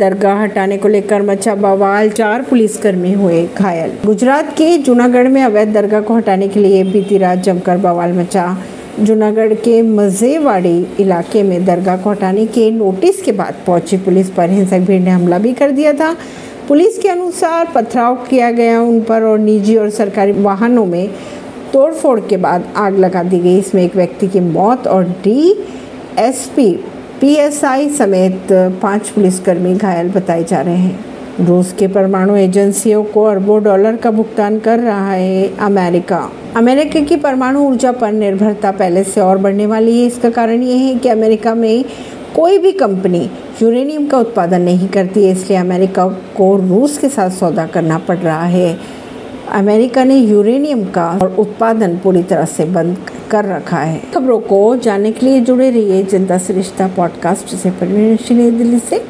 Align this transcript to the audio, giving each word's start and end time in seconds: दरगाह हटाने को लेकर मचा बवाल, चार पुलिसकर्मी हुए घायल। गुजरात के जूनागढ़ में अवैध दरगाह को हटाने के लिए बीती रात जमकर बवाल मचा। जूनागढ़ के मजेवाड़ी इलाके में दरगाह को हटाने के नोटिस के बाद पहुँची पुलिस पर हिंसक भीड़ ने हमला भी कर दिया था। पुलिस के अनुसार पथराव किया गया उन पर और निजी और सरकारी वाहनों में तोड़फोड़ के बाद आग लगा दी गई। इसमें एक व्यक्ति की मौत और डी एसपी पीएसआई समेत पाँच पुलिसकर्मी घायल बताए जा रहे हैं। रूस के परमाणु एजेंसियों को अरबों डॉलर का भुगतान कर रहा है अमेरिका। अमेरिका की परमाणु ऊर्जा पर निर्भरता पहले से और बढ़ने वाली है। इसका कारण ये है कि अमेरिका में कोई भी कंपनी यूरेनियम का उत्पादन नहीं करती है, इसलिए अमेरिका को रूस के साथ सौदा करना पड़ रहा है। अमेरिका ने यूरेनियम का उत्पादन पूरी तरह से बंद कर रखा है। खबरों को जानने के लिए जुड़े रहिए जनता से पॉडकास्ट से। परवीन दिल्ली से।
दरगाह 0.00 0.42
हटाने 0.42 0.76
को 0.78 0.88
लेकर 0.88 1.22
मचा 1.22 1.54
बवाल, 1.54 2.08
चार 2.10 2.42
पुलिसकर्मी 2.42 3.12
हुए 3.12 3.46
घायल। 3.58 3.92
गुजरात 4.06 4.52
के 4.52 4.76
जूनागढ़ 4.78 5.28
में 5.28 5.42
अवैध 5.42 5.72
दरगाह 5.72 6.00
को 6.00 6.14
हटाने 6.14 6.48
के 6.48 6.60
लिए 6.60 6.84
बीती 6.84 7.18
रात 7.18 7.38
जमकर 7.38 7.76
बवाल 7.76 8.12
मचा। 8.12 8.44
जूनागढ़ 9.00 9.52
के 9.54 9.80
मजेवाड़ी 9.82 10.86
इलाके 11.00 11.42
में 11.42 11.64
दरगाह 11.64 11.96
को 11.96 12.10
हटाने 12.10 12.46
के 12.46 12.70
नोटिस 12.70 13.20
के 13.22 13.32
बाद 13.32 13.54
पहुँची 13.66 13.96
पुलिस 13.96 14.30
पर 14.30 14.50
हिंसक 14.50 14.78
भीड़ 14.78 15.02
ने 15.02 15.10
हमला 15.10 15.38
भी 15.38 15.52
कर 15.52 15.70
दिया 15.70 15.92
था। 15.92 16.14
पुलिस 16.68 16.98
के 16.98 17.08
अनुसार 17.08 17.68
पथराव 17.74 18.16
किया 18.30 18.50
गया 18.50 18.80
उन 18.80 19.00
पर 19.00 19.22
और 19.22 19.38
निजी 19.38 19.76
और 19.76 19.90
सरकारी 19.90 20.32
वाहनों 20.32 20.86
में 20.86 21.08
तोड़फोड़ 21.72 22.20
के 22.20 22.36
बाद 22.36 22.64
आग 22.76 22.98
लगा 22.98 23.22
दी 23.22 23.38
गई। 23.38 23.58
इसमें 23.58 23.82
एक 23.82 23.96
व्यक्ति 23.96 24.28
की 24.28 24.40
मौत 24.40 24.86
और 24.86 25.04
डी 25.24 25.66
एसपी 26.18 26.72
पीएसआई 27.20 27.88
समेत 27.88 28.52
पाँच 28.82 29.08
पुलिसकर्मी 29.08 29.74
घायल 29.74 30.08
बताए 30.10 30.44
जा 30.44 30.60
रहे 30.60 30.76
हैं। 30.76 31.44
रूस 31.46 31.72
के 31.72 31.86
परमाणु 31.88 32.36
एजेंसियों 32.36 33.02
को 33.04 33.24
अरबों 33.24 33.62
डॉलर 33.64 33.96
का 33.96 34.10
भुगतान 34.10 34.58
कर 34.58 34.78
रहा 34.78 35.12
है 35.12 35.56
अमेरिका। 35.58 36.20
अमेरिका 36.56 37.00
की 37.00 37.16
परमाणु 37.16 37.60
ऊर्जा 37.60 37.92
पर 37.92 38.12
निर्भरता 38.12 38.70
पहले 38.70 39.04
से 39.04 39.20
और 39.20 39.38
बढ़ने 39.38 39.66
वाली 39.66 40.00
है। 40.00 40.06
इसका 40.06 40.30
कारण 40.30 40.62
ये 40.62 40.76
है 40.76 40.94
कि 40.94 41.08
अमेरिका 41.08 41.54
में 41.54 41.84
कोई 42.36 42.58
भी 42.58 42.72
कंपनी 42.72 43.28
यूरेनियम 43.62 44.06
का 44.06 44.18
उत्पादन 44.18 44.62
नहीं 44.62 44.88
करती 44.88 45.24
है, 45.24 45.32
इसलिए 45.32 45.58
अमेरिका 45.58 46.06
को 46.36 46.54
रूस 46.58 46.98
के 46.98 47.08
साथ 47.08 47.30
सौदा 47.30 47.66
करना 47.66 47.98
पड़ 47.98 48.18
रहा 48.18 48.44
है। 48.46 48.76
अमेरिका 49.52 50.04
ने 50.04 50.16
यूरेनियम 50.16 50.84
का 50.88 51.10
उत्पादन 51.38 51.98
पूरी 51.98 52.22
तरह 52.22 52.44
से 52.46 52.64
बंद 52.66 52.96
कर 53.30 53.44
रखा 53.44 53.76
है। 53.76 54.02
खबरों 54.14 54.40
को 54.40 54.76
जानने 54.76 55.12
के 55.12 55.26
लिए 55.26 55.40
जुड़े 55.40 55.70
रहिए 55.70 56.02
जनता 56.02 56.38
से 56.38 56.52
पॉडकास्ट 56.88 57.46
से। 57.56 57.70
परवीन 57.70 58.16
दिल्ली 58.50 58.78
से। 58.78 58.98